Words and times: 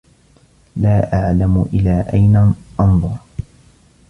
لا 0.77 1.13
أعلم 1.13 1.61
إلى 1.73 2.05
أين 2.13 2.53
أنظر. 2.79 3.15